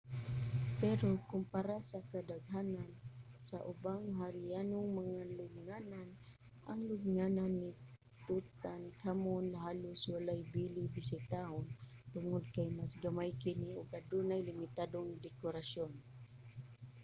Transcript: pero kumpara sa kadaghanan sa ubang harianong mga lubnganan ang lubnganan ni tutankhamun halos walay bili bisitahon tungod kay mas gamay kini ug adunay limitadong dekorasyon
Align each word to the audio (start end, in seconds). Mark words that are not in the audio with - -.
pero 0.81 1.09
kumpara 1.29 1.77
sa 1.89 1.99
kadaghanan 2.11 2.91
sa 3.47 3.57
ubang 3.71 4.05
harianong 4.21 4.89
mga 5.01 5.21
lubnganan 5.37 6.09
ang 6.71 6.79
lubnganan 6.89 7.53
ni 7.61 7.71
tutankhamun 8.27 9.45
halos 9.63 9.99
walay 10.13 10.41
bili 10.53 10.83
bisitahon 10.95 11.67
tungod 12.13 12.43
kay 12.55 12.69
mas 12.79 12.93
gamay 13.03 13.31
kini 13.43 13.69
ug 13.81 13.87
adunay 13.99 14.41
limitadong 14.49 15.09
dekorasyon 15.25 15.91